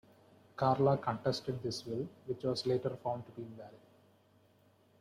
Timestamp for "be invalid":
3.33-3.77